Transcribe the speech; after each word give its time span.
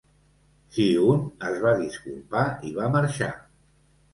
Si-Hun 0.77 1.21
es 1.49 1.59
va 1.65 1.75
disculpar 1.81 2.43
i 2.71 2.75
va 2.81 2.89
marxar. 2.99 3.29